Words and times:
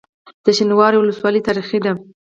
د 0.45 0.47
شینوارو 0.57 0.99
ولسوالۍ 1.03 1.41
تاریخي 1.47 1.79
ده 1.85 1.91